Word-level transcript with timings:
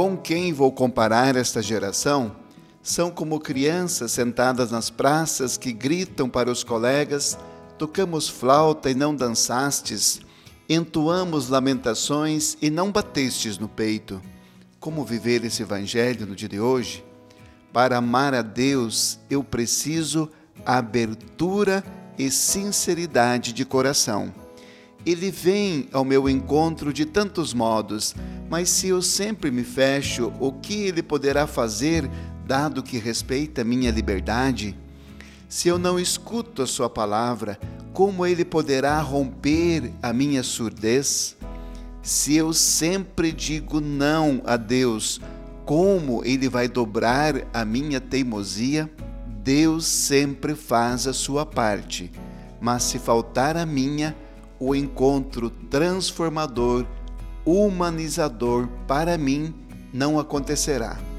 Com 0.00 0.16
quem 0.16 0.50
vou 0.50 0.72
comparar 0.72 1.36
esta 1.36 1.60
geração? 1.60 2.34
São 2.82 3.10
como 3.10 3.38
crianças 3.38 4.12
sentadas 4.12 4.70
nas 4.70 4.88
praças 4.88 5.58
que 5.58 5.74
gritam 5.74 6.26
para 6.26 6.50
os 6.50 6.64
colegas: 6.64 7.38
tocamos 7.76 8.26
flauta 8.26 8.90
e 8.90 8.94
não 8.94 9.14
dançastes, 9.14 10.22
entoamos 10.66 11.50
lamentações 11.50 12.56
e 12.62 12.70
não 12.70 12.90
batestes 12.90 13.58
no 13.58 13.68
peito. 13.68 14.22
Como 14.78 15.04
viver 15.04 15.44
esse 15.44 15.60
evangelho 15.60 16.26
no 16.26 16.34
dia 16.34 16.48
de 16.48 16.58
hoje? 16.58 17.04
Para 17.70 17.98
amar 17.98 18.32
a 18.32 18.40
Deus, 18.40 19.18
eu 19.28 19.44
preciso 19.44 20.30
abertura 20.64 21.84
e 22.18 22.30
sinceridade 22.30 23.52
de 23.52 23.66
coração. 23.66 24.32
Ele 25.04 25.30
vem 25.30 25.88
ao 25.92 26.06
meu 26.06 26.26
encontro 26.26 26.90
de 26.90 27.04
tantos 27.04 27.52
modos, 27.52 28.14
mas 28.50 28.68
se 28.68 28.88
eu 28.88 29.00
sempre 29.00 29.48
me 29.48 29.62
fecho, 29.62 30.32
o 30.40 30.50
que 30.50 30.82
ele 30.82 31.04
poderá 31.04 31.46
fazer, 31.46 32.10
dado 32.44 32.82
que 32.82 32.98
respeita 32.98 33.62
minha 33.62 33.92
liberdade? 33.92 34.76
Se 35.48 35.68
eu 35.68 35.78
não 35.78 36.00
escuto 36.00 36.60
a 36.60 36.66
sua 36.66 36.90
palavra, 36.90 37.56
como 37.92 38.26
ele 38.26 38.44
poderá 38.44 39.00
romper 39.00 39.92
a 40.02 40.12
minha 40.12 40.42
surdez? 40.42 41.36
Se 42.02 42.34
eu 42.34 42.52
sempre 42.52 43.30
digo 43.30 43.80
não 43.80 44.42
a 44.44 44.56
Deus, 44.56 45.20
como 45.64 46.24
ele 46.24 46.48
vai 46.48 46.66
dobrar 46.66 47.34
a 47.54 47.64
minha 47.64 48.00
teimosia? 48.00 48.90
Deus 49.44 49.86
sempre 49.86 50.56
faz 50.56 51.06
a 51.06 51.12
sua 51.12 51.46
parte, 51.46 52.10
mas 52.60 52.82
se 52.82 52.98
faltar 52.98 53.56
a 53.56 53.64
minha, 53.64 54.14
o 54.58 54.74
encontro 54.74 55.50
transformador, 55.50 56.84
humanizador 57.50 58.68
para 58.86 59.18
mim 59.18 59.54
não 59.92 60.18
acontecerá. 60.18 61.09